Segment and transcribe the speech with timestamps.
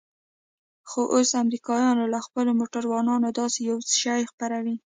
[0.89, 4.75] خو اوس امريکايان له خپلو موټرانو داسې يو شى خپروي.